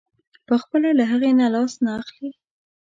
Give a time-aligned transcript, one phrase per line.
[0.47, 2.29] پخپله له هغې نه لاس نه اخلي.